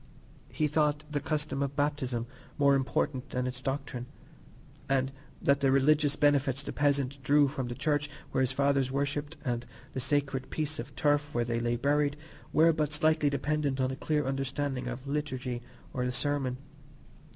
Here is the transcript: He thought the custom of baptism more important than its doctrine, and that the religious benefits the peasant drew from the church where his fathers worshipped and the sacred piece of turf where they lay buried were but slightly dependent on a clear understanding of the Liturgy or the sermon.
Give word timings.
He 0.49 0.65
thought 0.67 1.03
the 1.11 1.19
custom 1.19 1.61
of 1.61 1.75
baptism 1.75 2.25
more 2.57 2.73
important 2.73 3.29
than 3.29 3.45
its 3.45 3.61
doctrine, 3.61 4.07
and 4.89 5.11
that 5.43 5.59
the 5.59 5.69
religious 5.71 6.15
benefits 6.15 6.63
the 6.63 6.73
peasant 6.73 7.21
drew 7.21 7.47
from 7.47 7.67
the 7.67 7.75
church 7.75 8.09
where 8.31 8.41
his 8.41 8.51
fathers 8.51 8.91
worshipped 8.91 9.37
and 9.45 9.63
the 9.93 9.99
sacred 9.99 10.49
piece 10.49 10.79
of 10.79 10.95
turf 10.95 11.35
where 11.35 11.45
they 11.45 11.59
lay 11.59 11.75
buried 11.75 12.17
were 12.51 12.73
but 12.73 12.93
slightly 12.93 13.29
dependent 13.29 13.79
on 13.79 13.91
a 13.91 13.95
clear 13.95 14.25
understanding 14.25 14.87
of 14.87 15.05
the 15.05 15.11
Liturgy 15.11 15.61
or 15.93 16.03
the 16.03 16.11
sermon. 16.11 16.57